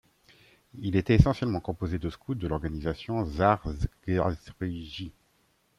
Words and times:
Il 0.79 0.95
était 0.95 1.13
essentiellement 1.13 1.59
composé 1.59 1.99
de 1.99 2.09
Scouts 2.09 2.33
de 2.33 2.47
l'organisation 2.47 3.23
Szare 3.23 3.69
Szeregi. 4.49 5.13